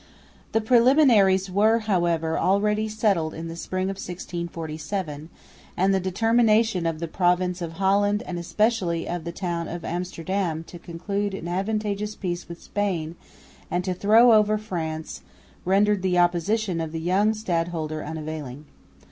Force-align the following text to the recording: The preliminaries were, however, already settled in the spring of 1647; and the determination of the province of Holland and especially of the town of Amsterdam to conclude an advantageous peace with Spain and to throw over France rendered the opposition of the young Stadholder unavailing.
The 0.53 0.61
preliminaries 0.61 1.51
were, 1.51 1.81
however, 1.81 2.35
already 2.35 2.87
settled 2.87 3.35
in 3.35 3.49
the 3.49 3.55
spring 3.55 3.83
of 3.83 3.97
1647; 4.01 5.29
and 5.77 5.93
the 5.93 5.99
determination 5.99 6.87
of 6.87 6.97
the 6.97 7.07
province 7.07 7.61
of 7.61 7.73
Holland 7.73 8.23
and 8.25 8.39
especially 8.39 9.07
of 9.07 9.25
the 9.25 9.31
town 9.31 9.67
of 9.67 9.85
Amsterdam 9.85 10.63
to 10.63 10.79
conclude 10.79 11.35
an 11.35 11.47
advantageous 11.47 12.15
peace 12.15 12.49
with 12.49 12.63
Spain 12.63 13.15
and 13.69 13.83
to 13.85 13.93
throw 13.93 14.33
over 14.33 14.57
France 14.57 15.21
rendered 15.65 16.01
the 16.01 16.17
opposition 16.17 16.81
of 16.81 16.93
the 16.93 16.99
young 16.99 17.35
Stadholder 17.35 18.03
unavailing. 18.03 18.65